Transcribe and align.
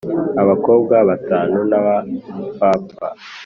Abakobwa 0.41 0.95
batanu 1.09 1.57
baba 1.69 1.95
pfapfa 2.53 3.07